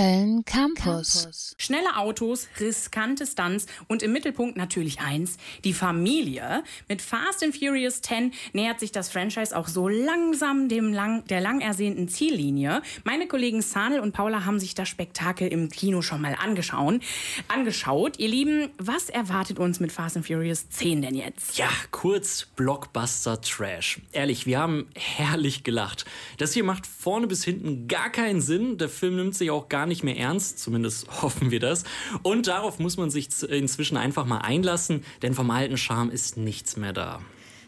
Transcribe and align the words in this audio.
Köln 0.00 0.46
Campus. 0.46 1.54
Schnelle 1.58 1.98
Autos, 1.98 2.48
riskante 2.58 3.26
Stunts 3.26 3.66
und 3.86 4.02
im 4.02 4.12
Mittelpunkt 4.12 4.56
natürlich 4.56 4.98
eins, 5.00 5.36
die 5.62 5.74
Familie. 5.74 6.64
Mit 6.88 7.02
Fast 7.02 7.44
and 7.44 7.54
Furious 7.54 8.00
10 8.00 8.32
nähert 8.54 8.80
sich 8.80 8.92
das 8.92 9.10
Franchise 9.10 9.54
auch 9.54 9.68
so 9.68 9.88
langsam 9.88 10.70
dem 10.70 10.94
lang, 10.94 11.26
der 11.26 11.42
lang 11.42 11.60
ersehnten 11.60 12.08
Ziellinie. 12.08 12.80
Meine 13.04 13.28
Kollegen 13.28 13.60
Sanel 13.60 14.00
und 14.00 14.12
Paula 14.12 14.46
haben 14.46 14.58
sich 14.58 14.74
das 14.74 14.88
Spektakel 14.88 15.48
im 15.48 15.68
Kino 15.68 16.00
schon 16.00 16.22
mal 16.22 16.34
angeschaut. 16.34 17.02
angeschaut. 17.48 18.18
Ihr 18.18 18.28
Lieben, 18.28 18.70
was 18.78 19.10
erwartet 19.10 19.58
uns 19.58 19.80
mit 19.80 19.92
Fast 19.92 20.16
and 20.16 20.26
Furious 20.26 20.70
10 20.70 21.02
denn 21.02 21.14
jetzt? 21.14 21.58
Ja, 21.58 21.68
kurz 21.90 22.46
Blockbuster 22.56 23.38
Trash. 23.42 24.00
Ehrlich, 24.12 24.46
wir 24.46 24.60
haben 24.60 24.88
herrlich 24.94 25.62
gelacht. 25.62 26.06
Das 26.38 26.54
hier 26.54 26.64
macht 26.64 26.86
vorne 26.86 27.26
bis 27.26 27.44
hinten 27.44 27.86
gar 27.86 28.08
keinen 28.08 28.40
Sinn. 28.40 28.78
Der 28.78 28.88
Film 28.88 29.16
nimmt 29.16 29.34
sich 29.34 29.50
auch 29.50 29.68
gar 29.68 29.89
nicht 29.89 29.89
mehr 30.02 30.16
ernst, 30.16 30.58
zumindest 30.58 31.06
hoffen 31.22 31.50
wir 31.50 31.60
das. 31.60 31.84
Und 32.22 32.46
darauf 32.46 32.78
muss 32.78 32.96
man 32.96 33.10
sich 33.10 33.28
inzwischen 33.42 33.96
einfach 33.96 34.24
mal 34.24 34.38
einlassen, 34.38 35.04
denn 35.22 35.34
vom 35.34 35.50
alten 35.50 35.76
Charme 35.76 36.10
ist 36.10 36.36
nichts 36.36 36.76
mehr 36.76 36.92
da. 36.92 37.20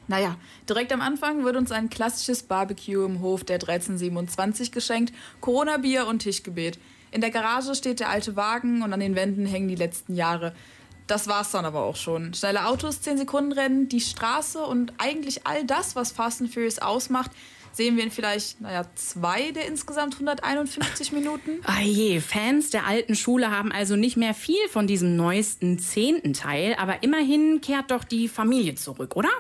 Naja, 0.08 0.36
direkt 0.68 0.92
am 0.92 1.00
Anfang 1.00 1.44
wird 1.44 1.56
uns 1.56 1.70
ein 1.70 1.88
klassisches 1.88 2.42
Barbecue 2.42 3.04
im 3.04 3.20
Hof 3.20 3.44
der 3.44 3.56
1327 3.56 4.72
geschenkt, 4.72 5.14
Corona-Bier 5.40 6.06
und 6.06 6.20
Tischgebet. 6.20 6.78
In 7.12 7.20
der 7.20 7.30
Garage 7.30 7.74
steht 7.74 8.00
der 8.00 8.08
alte 8.08 8.36
Wagen 8.36 8.82
und 8.82 8.92
an 8.92 9.00
den 9.00 9.14
Wänden 9.14 9.46
hängen 9.46 9.68
die 9.68 9.76
letzten 9.76 10.14
Jahre. 10.14 10.54
Das 11.06 11.28
war's 11.28 11.50
dann 11.50 11.64
aber 11.64 11.82
auch 11.82 11.96
schon. 11.96 12.32
Schnelle 12.32 12.66
Autos, 12.66 13.02
10 13.02 13.18
Sekunden 13.18 13.52
Rennen, 13.52 13.88
die 13.88 14.00
Straße 14.00 14.60
und 14.64 14.94
eigentlich 14.98 15.46
all 15.46 15.64
das, 15.64 15.94
was 15.94 16.12
Fast 16.12 16.40
and 16.40 16.52
Furious 16.52 16.78
ausmacht, 16.78 17.30
sehen 17.72 17.96
wir 17.96 18.04
in 18.04 18.10
vielleicht, 18.10 18.60
naja, 18.60 18.84
zwei 18.94 19.50
der 19.52 19.66
insgesamt 19.66 20.14
151 20.14 21.12
Minuten. 21.12 21.60
Ah 21.64 21.80
je, 21.80 22.20
Fans 22.20 22.70
der 22.70 22.86
alten 22.86 23.14
Schule 23.14 23.50
haben 23.50 23.72
also 23.72 23.96
nicht 23.96 24.16
mehr 24.16 24.34
viel 24.34 24.68
von 24.70 24.86
diesem 24.86 25.16
neuesten 25.16 25.78
zehnten 25.78 26.32
Teil, 26.32 26.76
aber 26.78 27.02
immerhin 27.02 27.60
kehrt 27.60 27.90
doch 27.90 28.04
die 28.04 28.28
Familie 28.28 28.74
zurück, 28.74 29.16
oder? 29.16 29.30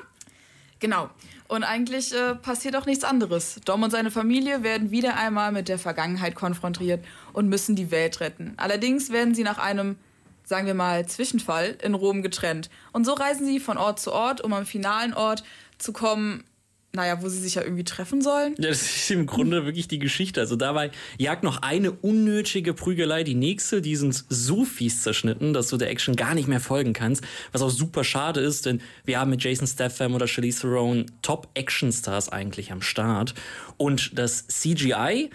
Genau. 0.80 1.10
Und 1.48 1.64
eigentlich 1.64 2.14
äh, 2.14 2.34
passiert 2.34 2.76
auch 2.76 2.86
nichts 2.86 3.04
anderes. 3.04 3.60
Dom 3.64 3.82
und 3.82 3.90
seine 3.90 4.10
Familie 4.10 4.62
werden 4.62 4.90
wieder 4.90 5.16
einmal 5.18 5.52
mit 5.52 5.68
der 5.68 5.78
Vergangenheit 5.78 6.34
konfrontiert 6.34 7.04
und 7.34 7.48
müssen 7.48 7.76
die 7.76 7.90
Welt 7.90 8.20
retten. 8.20 8.54
Allerdings 8.56 9.10
werden 9.10 9.34
sie 9.34 9.42
nach 9.42 9.58
einem, 9.58 9.96
sagen 10.44 10.66
wir 10.66 10.74
mal, 10.74 11.06
Zwischenfall 11.06 11.76
in 11.82 11.92
Rom 11.92 12.22
getrennt. 12.22 12.70
Und 12.92 13.04
so 13.04 13.12
reisen 13.12 13.46
sie 13.46 13.60
von 13.60 13.76
Ort 13.76 14.00
zu 14.00 14.12
Ort, 14.12 14.40
um 14.40 14.54
am 14.54 14.64
finalen 14.64 15.12
Ort 15.12 15.44
zu 15.76 15.92
kommen, 15.92 16.42
naja, 16.94 17.22
wo 17.22 17.28
sie 17.28 17.38
sich 17.38 17.54
ja 17.54 17.62
irgendwie 17.62 17.84
treffen 17.84 18.20
sollen. 18.20 18.54
Ja, 18.58 18.68
das 18.68 18.82
ist 18.82 19.10
im 19.10 19.24
Grunde 19.24 19.64
wirklich 19.64 19.88
die 19.88 19.98
Geschichte. 19.98 20.40
Also 20.40 20.56
dabei 20.56 20.90
jagt 21.18 21.42
noch 21.42 21.62
eine 21.62 21.90
unnötige 21.90 22.74
Prügelei 22.74 23.24
die 23.24 23.34
nächste. 23.34 23.80
Die 23.80 23.96
sind 23.96 24.24
so 24.28 24.66
fies 24.66 25.02
zerschnitten, 25.02 25.54
dass 25.54 25.68
du 25.68 25.78
der 25.78 25.88
Action 25.88 26.16
gar 26.16 26.34
nicht 26.34 26.48
mehr 26.48 26.60
folgen 26.60 26.92
kannst. 26.92 27.24
Was 27.50 27.62
auch 27.62 27.70
super 27.70 28.04
schade 28.04 28.40
ist, 28.40 28.66
denn 28.66 28.82
wir 29.04 29.18
haben 29.18 29.30
mit 29.30 29.42
Jason 29.42 29.66
Statham 29.66 30.14
oder 30.14 30.26
Charlize 30.26 30.60
Theron 30.60 31.06
Top-Action-Stars 31.22 32.28
eigentlich 32.28 32.72
am 32.72 32.82
Start. 32.82 33.34
Und 33.78 34.18
das 34.18 34.46
CGI 34.48 35.30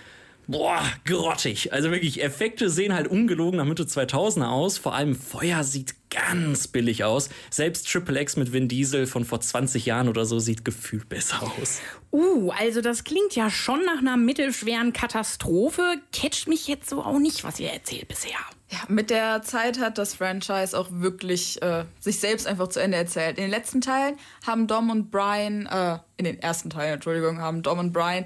boah, 0.47 0.81
grottig. 1.05 1.73
Also 1.73 1.91
wirklich, 1.91 2.23
Effekte 2.23 2.69
sehen 2.69 2.93
halt 2.93 3.07
ungelogen 3.07 3.57
nach 3.57 3.65
Mitte 3.65 3.83
2000er 3.83 4.47
aus. 4.47 4.77
Vor 4.77 4.93
allem 4.93 5.15
Feuer 5.15 5.63
sieht 5.63 5.95
ganz 6.09 6.67
billig 6.67 7.03
aus. 7.03 7.29
Selbst 7.49 7.91
Triple 7.91 8.19
X 8.21 8.37
mit 8.37 8.53
Vin 8.53 8.67
Diesel 8.67 9.07
von 9.07 9.25
vor 9.25 9.41
20 9.41 9.85
Jahren 9.85 10.07
oder 10.07 10.25
so 10.25 10.39
sieht 10.39 10.63
gefühlt 10.63 11.09
besser 11.09 11.41
aus. 11.43 11.79
Uh, 12.11 12.51
also 12.51 12.81
das 12.81 13.03
klingt 13.03 13.35
ja 13.35 13.49
schon 13.49 13.83
nach 13.85 13.99
einer 13.99 14.17
mittelschweren 14.17 14.93
Katastrophe. 14.93 15.81
Catcht 16.13 16.47
mich 16.47 16.67
jetzt 16.67 16.89
so 16.89 17.03
auch 17.03 17.19
nicht, 17.19 17.43
was 17.43 17.59
ihr 17.59 17.69
erzählt 17.69 18.07
bisher. 18.07 18.37
Ja, 18.69 18.79
mit 18.89 19.09
der 19.09 19.43
Zeit 19.43 19.79
hat 19.79 19.97
das 19.97 20.13
Franchise 20.13 20.77
auch 20.77 20.87
wirklich 20.91 21.61
äh, 21.61 21.85
sich 21.99 22.19
selbst 22.19 22.47
einfach 22.47 22.67
zu 22.67 22.81
Ende 22.81 22.97
erzählt. 22.97 23.37
In 23.37 23.43
den 23.43 23.51
letzten 23.51 23.79
Teilen 23.79 24.15
haben 24.45 24.67
Dom 24.67 24.89
und 24.89 25.09
Brian, 25.09 25.65
äh, 25.67 25.99
in 26.17 26.25
den 26.25 26.41
ersten 26.41 26.69
Teilen, 26.69 26.95
Entschuldigung, 26.95 27.39
haben 27.39 27.63
Dom 27.63 27.80
und 27.80 27.93
Brian 27.93 28.25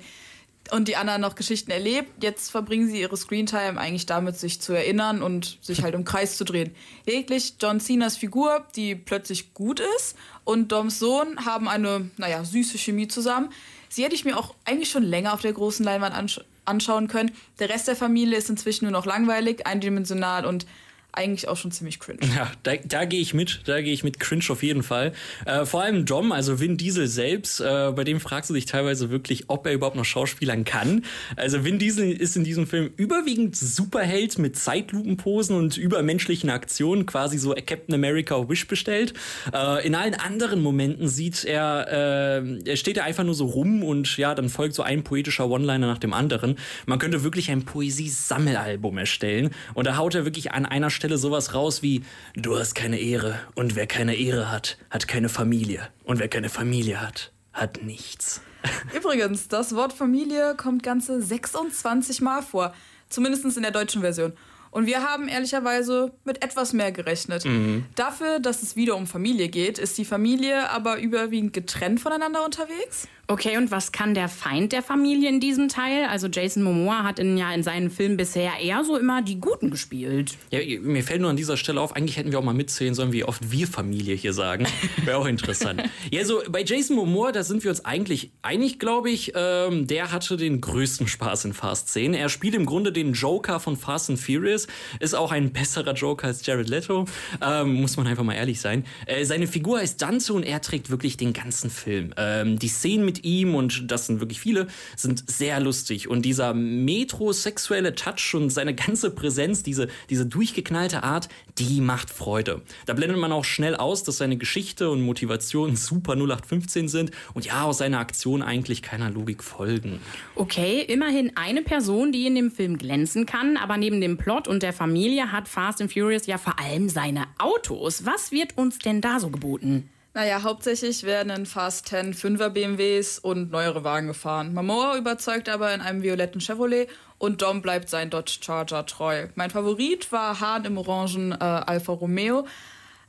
und 0.71 0.87
die 0.87 0.95
anderen 0.95 1.21
noch 1.21 1.35
Geschichten 1.35 1.69
erlebt. 1.69 2.23
Jetzt 2.23 2.49
verbringen 2.49 2.87
sie 2.87 3.01
ihre 3.01 3.17
Screentime 3.17 3.79
eigentlich 3.79 4.05
damit, 4.05 4.37
sich 4.37 4.61
zu 4.61 4.73
erinnern 4.73 5.21
und 5.21 5.57
sich 5.61 5.83
halt 5.83 5.93
im 5.93 6.05
Kreis 6.05 6.37
zu 6.37 6.45
drehen. 6.45 6.73
Lediglich 7.05 7.55
John 7.61 7.79
Cenas 7.79 8.17
Figur, 8.17 8.65
die 8.75 8.95
plötzlich 8.95 9.53
gut 9.53 9.81
ist, 9.97 10.15
und 10.43 10.71
Doms 10.71 10.97
Sohn 10.99 11.45
haben 11.45 11.67
eine, 11.67 12.09
naja, 12.17 12.43
süße 12.43 12.77
Chemie 12.77 13.07
zusammen. 13.07 13.49
Sie 13.89 14.03
hätte 14.03 14.15
ich 14.15 14.25
mir 14.25 14.37
auch 14.37 14.55
eigentlich 14.65 14.89
schon 14.89 15.03
länger 15.03 15.33
auf 15.33 15.41
der 15.41 15.53
großen 15.53 15.85
Leinwand 15.85 16.15
ansch 16.15 16.41
anschauen 16.63 17.07
können. 17.07 17.31
Der 17.59 17.69
Rest 17.69 17.87
der 17.87 17.95
Familie 17.95 18.37
ist 18.37 18.49
inzwischen 18.49 18.85
nur 18.85 18.91
noch 18.91 19.07
langweilig, 19.07 19.65
eindimensional 19.65 20.45
und 20.45 20.67
eigentlich 21.13 21.47
auch 21.47 21.57
schon 21.57 21.71
ziemlich 21.71 21.99
cringe. 21.99 22.19
Ja, 22.35 22.51
da, 22.63 22.73
da 22.75 23.05
gehe 23.05 23.19
ich 23.19 23.33
mit, 23.33 23.61
da 23.65 23.81
gehe 23.81 23.93
ich 23.93 24.03
mit 24.03 24.19
cringe 24.19 24.45
auf 24.49 24.63
jeden 24.63 24.83
Fall. 24.83 25.11
Äh, 25.45 25.65
vor 25.65 25.83
allem 25.83 26.05
Dom, 26.05 26.31
also 26.31 26.59
Vin 26.59 26.77
Diesel 26.77 27.07
selbst, 27.07 27.59
äh, 27.59 27.91
bei 27.93 28.03
dem 28.03 28.19
fragst 28.19 28.49
du 28.49 28.53
dich 28.53 28.65
teilweise 28.65 29.09
wirklich, 29.09 29.45
ob 29.47 29.65
er 29.65 29.73
überhaupt 29.73 29.97
noch 29.97 30.05
Schauspielern 30.05 30.63
kann. 30.63 31.03
Also 31.35 31.65
Vin 31.65 31.79
Diesel 31.79 32.11
ist 32.11 32.37
in 32.37 32.43
diesem 32.43 32.65
Film 32.65 32.91
überwiegend 32.95 33.55
Superheld 33.55 34.39
mit 34.39 34.57
Zeitlupenposen 34.57 35.55
und 35.55 35.77
übermenschlichen 35.77 36.49
Aktionen, 36.49 37.05
quasi 37.05 37.37
so 37.37 37.53
Captain 37.53 37.93
America 37.93 38.49
Wish 38.49 38.67
bestellt. 38.67 39.13
Äh, 39.53 39.85
in 39.85 39.95
allen 39.95 40.15
anderen 40.15 40.61
Momenten 40.61 41.09
sieht 41.09 41.43
er, 41.43 42.37
äh, 42.65 42.77
steht 42.77 42.97
er 42.97 43.03
einfach 43.03 43.25
nur 43.25 43.35
so 43.35 43.45
rum 43.45 43.83
und 43.83 44.15
ja, 44.17 44.33
dann 44.33 44.47
folgt 44.47 44.75
so 44.75 44.83
ein 44.83 45.03
poetischer 45.03 45.49
One-Liner 45.49 45.87
nach 45.87 45.99
dem 45.99 46.13
anderen. 46.13 46.57
Man 46.85 46.99
könnte 46.99 47.23
wirklich 47.23 47.51
ein 47.51 47.63
Poesie-Sammelalbum 47.63 48.97
erstellen 48.97 49.49
und 49.73 49.87
da 49.87 49.97
haut 49.97 50.15
er 50.15 50.23
wirklich 50.23 50.53
an 50.53 50.65
einer 50.65 50.89
Stelle 50.89 51.00
Stelle 51.01 51.17
sowas 51.17 51.55
raus 51.55 51.81
wie, 51.81 52.03
du 52.35 52.59
hast 52.59 52.75
keine 52.75 52.99
Ehre 52.99 53.39
und 53.55 53.75
wer 53.75 53.87
keine 53.87 54.13
Ehre 54.13 54.51
hat, 54.51 54.77
hat 54.91 55.07
keine 55.07 55.29
Familie 55.29 55.87
und 56.03 56.19
wer 56.19 56.27
keine 56.27 56.47
Familie 56.47 57.01
hat, 57.01 57.31
hat 57.53 57.81
nichts. 57.81 58.41
Übrigens, 58.95 59.47
das 59.47 59.75
Wort 59.75 59.93
Familie 59.93 60.53
kommt 60.55 60.83
ganze 60.83 61.19
26 61.19 62.21
Mal 62.21 62.43
vor, 62.43 62.75
zumindest 63.09 63.45
in 63.57 63.63
der 63.63 63.71
deutschen 63.71 64.01
Version. 64.01 64.33
Und 64.69 64.85
wir 64.85 65.01
haben 65.01 65.27
ehrlicherweise 65.27 66.13
mit 66.23 66.43
etwas 66.43 66.71
mehr 66.71 66.91
gerechnet. 66.91 67.45
Mhm. 67.45 67.85
Dafür, 67.95 68.39
dass 68.39 68.61
es 68.61 68.75
wieder 68.75 68.95
um 68.95 69.07
Familie 69.07 69.49
geht, 69.49 69.79
ist 69.79 69.97
die 69.97 70.05
Familie 70.05 70.69
aber 70.69 70.99
überwiegend 70.99 71.51
getrennt 71.51 71.99
voneinander 71.99 72.45
unterwegs. 72.45 73.07
Okay, 73.31 73.55
und 73.55 73.71
was 73.71 73.93
kann 73.93 74.13
der 74.13 74.27
Feind 74.27 74.73
der 74.73 74.83
Familie 74.83 75.29
in 75.29 75.39
diesem 75.39 75.69
Teil? 75.69 76.03
Also 76.03 76.27
Jason 76.27 76.63
Momoa 76.63 77.03
hat 77.03 77.17
in, 77.17 77.37
ja 77.37 77.53
in 77.53 77.63
seinen 77.63 77.89
Filmen 77.89 78.17
bisher 78.17 78.59
eher 78.61 78.83
so 78.83 78.97
immer 78.97 79.21
die 79.21 79.39
Guten 79.39 79.71
gespielt. 79.71 80.33
Ja, 80.49 80.59
mir 80.81 81.01
fällt 81.01 81.21
nur 81.21 81.29
an 81.29 81.37
dieser 81.37 81.55
Stelle 81.55 81.79
auf, 81.79 81.95
eigentlich 81.95 82.17
hätten 82.17 82.33
wir 82.33 82.39
auch 82.39 82.43
mal 82.43 82.53
mitzählen 82.53 82.93
sollen, 82.93 83.13
wie 83.13 83.23
oft 83.23 83.49
wir 83.49 83.67
Familie 83.67 84.15
hier 84.15 84.33
sagen. 84.33 84.67
Wäre 85.05 85.17
auch 85.17 85.27
interessant. 85.27 85.81
ja, 86.11 86.25
so 86.25 86.41
bei 86.49 86.61
Jason 86.61 86.97
Momoa, 86.97 87.31
da 87.31 87.45
sind 87.45 87.63
wir 87.63 87.71
uns 87.71 87.85
eigentlich 87.85 88.31
einig, 88.41 88.79
glaube 88.79 89.09
ich. 89.09 89.31
Ähm, 89.33 89.87
der 89.87 90.11
hatte 90.11 90.35
den 90.35 90.59
größten 90.59 91.07
Spaß 91.07 91.45
in 91.45 91.53
Fast 91.53 91.87
10. 91.87 92.13
Er 92.13 92.27
spielt 92.27 92.53
im 92.53 92.65
Grunde 92.65 92.91
den 92.91 93.13
Joker 93.13 93.61
von 93.61 93.77
Fast 93.77 94.09
and 94.09 94.19
Furious. 94.19 94.67
Ist 94.99 95.15
auch 95.15 95.31
ein 95.31 95.53
besserer 95.53 95.93
Joker 95.93 96.27
als 96.27 96.45
Jared 96.45 96.67
Leto. 96.67 97.05
Ähm, 97.41 97.75
muss 97.75 97.95
man 97.95 98.07
einfach 98.07 98.25
mal 98.25 98.33
ehrlich 98.35 98.59
sein. 98.59 98.83
Äh, 99.05 99.23
seine 99.23 99.47
Figur 99.47 99.79
heißt 99.79 100.01
Dante 100.01 100.33
und 100.33 100.43
er 100.43 100.59
trägt 100.59 100.89
wirklich 100.89 101.15
den 101.15 101.31
ganzen 101.31 101.69
Film. 101.69 102.13
Ähm, 102.17 102.59
die 102.59 102.67
Szenen 102.67 103.05
mit 103.05 103.20
ihm, 103.23 103.55
und 103.55 103.91
das 103.91 104.07
sind 104.07 104.19
wirklich 104.19 104.39
viele, 104.39 104.67
sind 104.95 105.29
sehr 105.29 105.59
lustig. 105.59 106.07
Und 106.07 106.23
dieser 106.23 106.53
metrosexuelle 106.53 107.95
Touch 107.95 108.33
und 108.33 108.49
seine 108.49 108.75
ganze 108.75 109.11
Präsenz, 109.11 109.63
diese, 109.63 109.87
diese 110.09 110.25
durchgeknallte 110.25 111.03
Art, 111.03 111.29
die 111.57 111.81
macht 111.81 112.09
Freude. 112.09 112.61
Da 112.85 112.93
blendet 112.93 113.17
man 113.17 113.31
auch 113.31 113.45
schnell 113.45 113.75
aus, 113.75 114.03
dass 114.03 114.17
seine 114.17 114.37
Geschichte 114.37 114.89
und 114.89 115.01
Motivation 115.01 115.75
super 115.75 116.13
0815 116.13 116.87
sind 116.87 117.11
und 117.33 117.45
ja, 117.45 117.63
aus 117.63 117.79
seiner 117.79 117.99
Aktion 117.99 118.41
eigentlich 118.41 118.81
keiner 118.81 119.09
Logik 119.09 119.43
folgen. 119.43 119.99
Okay, 120.35 120.81
immerhin 120.81 121.31
eine 121.35 121.61
Person, 121.61 122.11
die 122.11 122.25
in 122.27 122.35
dem 122.35 122.51
Film 122.51 122.77
glänzen 122.77 123.25
kann, 123.25 123.57
aber 123.57 123.77
neben 123.77 124.01
dem 124.01 124.17
Plot 124.17 124.47
und 124.47 124.63
der 124.63 124.73
Familie 124.73 125.31
hat 125.31 125.47
Fast 125.47 125.81
and 125.81 125.91
Furious 125.91 126.27
ja 126.27 126.37
vor 126.37 126.59
allem 126.59 126.89
seine 126.89 127.25
Autos. 127.37 128.05
Was 128.05 128.31
wird 128.31 128.57
uns 128.57 128.79
denn 128.79 129.01
da 129.01 129.19
so 129.19 129.29
geboten? 129.29 129.89
Naja, 130.13 130.43
hauptsächlich 130.43 131.03
werden 131.03 131.31
in 131.31 131.45
Fast 131.45 131.87
10 131.87 132.13
5er 132.13 132.49
BMWs 132.49 133.17
und 133.17 133.49
neuere 133.49 133.85
Wagen 133.85 134.07
gefahren. 134.07 134.53
Mamoa 134.53 134.97
überzeugt 134.97 135.47
aber 135.47 135.73
in 135.73 135.79
einem 135.79 136.03
violetten 136.03 136.41
Chevrolet 136.41 136.89
und 137.17 137.41
Dom 137.41 137.61
bleibt 137.61 137.89
sein 137.89 138.09
Dodge 138.09 138.39
Charger 138.41 138.85
treu. 138.85 139.27
Mein 139.35 139.51
Favorit 139.51 140.11
war 140.11 140.41
Hahn 140.41 140.65
im 140.65 140.77
orangen 140.77 141.31
äh, 141.31 141.35
Alfa 141.35 141.93
Romeo, 141.93 142.45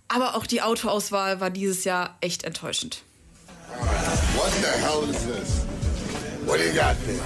aber 0.07 0.37
auch 0.37 0.47
die 0.47 0.63
Autoauswahl 0.63 1.41
war 1.41 1.51
dieses 1.51 1.83
Jahr 1.83 2.17
echt 2.21 2.45
enttäuschend. 2.45 3.03
What 4.37 4.53
the 4.61 4.67
hell 4.67 5.11
is 5.11 5.27
this? 5.27 5.67
What 6.47 6.61
do 6.61 6.65
you 6.65 6.73
got 6.73 6.97
there? 7.05 7.19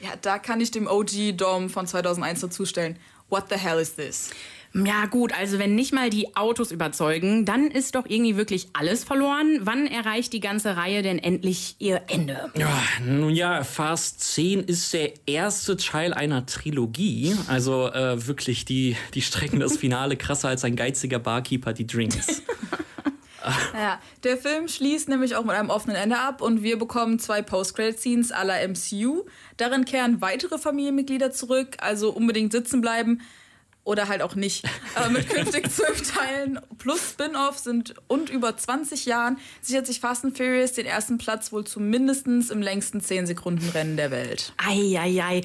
Ja, 0.00 0.16
da 0.20 0.38
kann 0.38 0.60
ich 0.62 0.70
dem 0.70 0.86
OG 0.86 1.36
Dom 1.36 1.68
von 1.68 1.86
2001 1.86 2.40
dazustellen. 2.40 2.98
What 3.28 3.50
the 3.50 3.56
hell 3.56 3.78
is 3.78 3.94
this? 3.94 4.30
Ja 4.74 5.06
gut, 5.06 5.32
also 5.32 5.60
wenn 5.60 5.76
nicht 5.76 5.94
mal 5.94 6.10
die 6.10 6.34
Autos 6.34 6.72
überzeugen, 6.72 7.44
dann 7.44 7.70
ist 7.70 7.94
doch 7.94 8.06
irgendwie 8.08 8.36
wirklich 8.36 8.66
alles 8.72 9.04
verloren. 9.04 9.60
Wann 9.60 9.86
erreicht 9.86 10.32
die 10.32 10.40
ganze 10.40 10.76
Reihe 10.76 11.02
denn 11.02 11.20
endlich 11.20 11.76
ihr 11.78 12.02
Ende? 12.08 12.50
Ja, 12.56 12.82
nun 13.06 13.30
ja, 13.30 13.62
Fast 13.62 14.20
10 14.20 14.64
ist 14.64 14.92
der 14.92 15.12
erste 15.26 15.76
Teil 15.76 16.12
einer 16.12 16.44
Trilogie. 16.46 17.36
Also 17.46 17.86
äh, 17.92 18.26
wirklich, 18.26 18.64
die, 18.64 18.96
die 19.14 19.22
strecken 19.22 19.60
das 19.60 19.76
Finale 19.76 20.16
krasser 20.16 20.48
als 20.48 20.64
ein 20.64 20.74
geiziger 20.74 21.20
Barkeeper 21.20 21.72
die 21.72 21.86
Drinks. 21.86 22.42
Ja, 23.74 24.00
der 24.22 24.38
Film 24.38 24.68
schließt 24.68 25.10
nämlich 25.10 25.36
auch 25.36 25.44
mit 25.44 25.54
einem 25.54 25.68
offenen 25.68 25.96
Ende 25.96 26.18
ab 26.18 26.40
und 26.40 26.62
wir 26.62 26.78
bekommen 26.78 27.18
zwei 27.18 27.42
Post-Credit-Scenes 27.42 28.32
à 28.32 28.42
la 28.42 28.66
MCU. 28.66 29.26
Darin 29.58 29.84
kehren 29.84 30.22
weitere 30.22 30.56
Familienmitglieder 30.56 31.30
zurück, 31.30 31.76
also 31.80 32.10
unbedingt 32.10 32.52
sitzen 32.52 32.80
bleiben 32.80 33.20
oder 33.84 34.08
halt 34.08 34.22
auch 34.22 34.34
nicht. 34.34 34.64
Aber 34.94 35.10
mit 35.10 35.28
künftig 35.34 35.70
zwölf 35.70 36.02
Teilen 36.10 36.58
plus 36.78 37.10
Spin-off 37.10 37.58
sind 37.58 37.94
und 38.08 38.30
über 38.30 38.56
20 38.56 39.06
Jahren 39.06 39.38
sichert 39.60 39.86
sich 39.86 40.00
Fast 40.00 40.24
and 40.24 40.36
Furious 40.36 40.72
den 40.72 40.86
ersten 40.86 41.18
Platz 41.18 41.52
wohl 41.52 41.64
zumindest 41.64 42.26
im 42.26 42.62
längsten 42.62 43.00
10 43.00 43.26
Sekunden 43.26 43.68
Rennen 43.70 43.96
der 43.96 44.10
Welt. 44.10 44.54
Eieiei. 44.56 45.42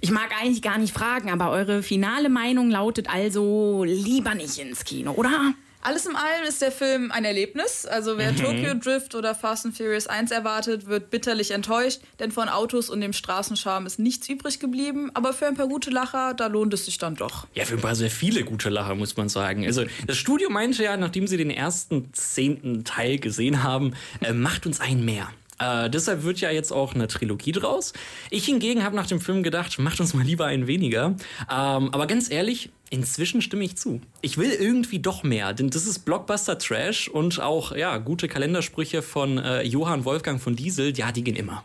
Ich 0.00 0.10
mag 0.10 0.30
eigentlich 0.40 0.62
gar 0.62 0.78
nicht 0.78 0.94
fragen, 0.94 1.30
aber 1.30 1.50
eure 1.50 1.82
finale 1.82 2.28
Meinung 2.28 2.70
lautet 2.70 3.08
also 3.12 3.84
lieber 3.84 4.34
nicht 4.34 4.58
ins 4.58 4.84
Kino, 4.84 5.12
oder? 5.12 5.54
Alles 5.82 6.06
in 6.06 6.14
allem 6.14 6.44
ist 6.48 6.62
der 6.62 6.70
Film 6.70 7.10
ein 7.10 7.24
Erlebnis. 7.24 7.86
Also 7.86 8.16
wer 8.16 8.32
Mhm. 8.32 8.36
Tokyo 8.36 8.74
Drift 8.74 9.14
oder 9.16 9.34
Fast 9.34 9.66
and 9.66 9.76
Furious 9.76 10.06
1 10.06 10.30
erwartet, 10.30 10.86
wird 10.86 11.10
bitterlich 11.10 11.50
enttäuscht, 11.50 12.00
denn 12.20 12.30
von 12.30 12.48
Autos 12.48 12.88
und 12.88 13.00
dem 13.00 13.12
Straßenscharme 13.12 13.86
ist 13.86 13.98
nichts 13.98 14.28
übrig 14.28 14.60
geblieben. 14.60 15.10
Aber 15.14 15.32
für 15.32 15.46
ein 15.46 15.56
paar 15.56 15.66
gute 15.66 15.90
Lacher, 15.90 16.34
da 16.34 16.46
lohnt 16.46 16.72
es 16.72 16.84
sich 16.84 16.98
dann 16.98 17.16
doch. 17.16 17.46
Ja, 17.54 17.64
für 17.64 17.74
ein 17.74 17.80
paar 17.80 17.96
sehr 17.96 18.10
viele 18.10 18.44
gute 18.44 18.68
Lacher, 18.68 18.94
muss 18.94 19.16
man 19.16 19.28
sagen. 19.28 19.66
Also, 19.66 19.84
das 20.06 20.16
Studio 20.16 20.50
meinte 20.50 20.84
ja, 20.84 20.96
nachdem 20.96 21.26
sie 21.26 21.36
den 21.36 21.50
ersten 21.50 22.12
zehnten 22.12 22.84
Teil 22.84 23.18
gesehen 23.18 23.64
haben, 23.64 23.94
äh, 24.20 24.32
macht 24.32 24.66
uns 24.66 24.80
einen 24.80 25.04
mehr. 25.04 25.28
Äh, 25.58 25.90
deshalb 25.90 26.22
wird 26.22 26.40
ja 26.40 26.50
jetzt 26.50 26.72
auch 26.72 26.94
eine 26.94 27.08
Trilogie 27.08 27.52
draus. 27.52 27.92
Ich 28.30 28.44
hingegen 28.46 28.84
habe 28.84 28.96
nach 28.96 29.06
dem 29.06 29.20
Film 29.20 29.42
gedacht, 29.42 29.78
macht 29.78 30.00
uns 30.00 30.14
mal 30.14 30.24
lieber 30.24 30.46
einen 30.46 30.66
weniger. 30.66 31.16
Ähm, 31.50 31.90
aber 31.92 32.06
ganz 32.06 32.30
ehrlich, 32.30 32.70
inzwischen 32.92 33.40
stimme 33.40 33.64
ich 33.64 33.76
zu. 33.76 34.00
Ich 34.20 34.36
will 34.38 34.50
irgendwie 34.50 35.00
doch 35.00 35.22
mehr, 35.22 35.54
denn 35.54 35.70
das 35.70 35.86
ist 35.86 36.00
Blockbuster 36.00 36.58
Trash 36.58 37.08
und 37.08 37.40
auch 37.40 37.74
ja 37.74 37.96
gute 37.98 38.28
Kalendersprüche 38.28 39.02
von 39.02 39.38
äh, 39.38 39.62
Johann 39.62 40.04
Wolfgang 40.04 40.40
von 40.40 40.54
Diesel, 40.54 40.96
ja, 40.96 41.10
die 41.10 41.24
gehen 41.24 41.36
immer. 41.36 41.64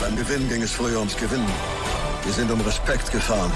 Beim 0.00 0.16
Gewinn 0.16 0.48
ging 0.48 0.62
es 0.62 0.72
früher 0.72 0.98
ums 0.98 1.16
Gewinnen. 1.16 1.48
Wir 2.24 2.32
sind 2.32 2.50
um 2.50 2.60
Respekt 2.60 3.10
gefahren. 3.12 3.52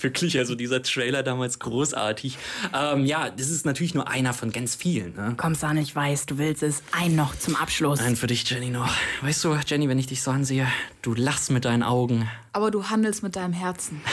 Wirklich, 0.00 0.38
also 0.38 0.54
dieser 0.54 0.82
Trailer 0.82 1.22
damals 1.22 1.58
großartig. 1.58 2.38
Ähm, 2.74 3.04
ja, 3.06 3.30
das 3.30 3.50
ist 3.50 3.66
natürlich 3.66 3.94
nur 3.94 4.08
einer 4.08 4.32
von 4.34 4.52
ganz 4.52 4.74
vielen. 4.74 5.14
Ne? 5.14 5.34
Komm, 5.36 5.54
San, 5.54 5.76
ich 5.76 5.94
weiß, 5.94 6.26
du 6.26 6.38
willst 6.38 6.62
es. 6.62 6.82
Ein 6.92 7.16
noch 7.16 7.36
zum 7.36 7.56
Abschluss. 7.56 8.00
Nein, 8.00 8.16
für 8.16 8.26
dich, 8.26 8.48
Jenny, 8.48 8.70
noch. 8.70 8.92
Weißt 9.22 9.44
du, 9.44 9.56
Jenny, 9.66 9.88
wenn 9.88 9.98
ich 9.98 10.06
dich 10.06 10.22
so 10.22 10.30
ansehe, 10.30 10.66
du 11.02 11.14
lachst 11.14 11.50
mit 11.50 11.64
deinen 11.64 11.82
Augen. 11.82 12.28
Aber 12.52 12.70
du 12.70 12.88
handelst 12.90 13.22
mit 13.22 13.36
deinem 13.36 13.52
Herzen. 13.52 14.00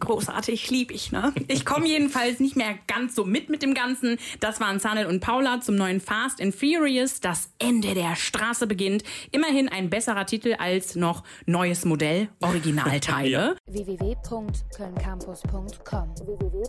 Großartig, 0.00 0.70
lieb 0.70 0.90
ich, 0.90 1.12
ne? 1.12 1.32
Ich 1.48 1.64
komme 1.64 1.86
jedenfalls 1.86 2.40
nicht 2.40 2.56
mehr 2.56 2.74
ganz 2.86 3.14
so 3.14 3.24
mit 3.24 3.48
mit 3.48 3.62
dem 3.62 3.74
Ganzen. 3.74 4.18
Das 4.40 4.60
waren 4.60 4.78
Sanel 4.78 5.06
und 5.06 5.20
Paula 5.20 5.60
zum 5.60 5.76
neuen 5.76 6.00
Fast 6.00 6.40
and 6.40 6.54
Furious. 6.54 7.20
Das 7.20 7.50
Ende 7.58 7.94
der 7.94 8.16
Straße 8.16 8.66
beginnt. 8.66 9.04
Immerhin 9.30 9.68
ein 9.68 9.90
besserer 9.90 10.26
Titel 10.26 10.54
als 10.58 10.96
noch 10.96 11.22
Neues 11.46 11.84
Modell, 11.84 12.28
Originalteile. 12.40 13.24
Ja. 13.34 13.54
www.kölncampus.com 13.66 16.14
www 16.26 16.64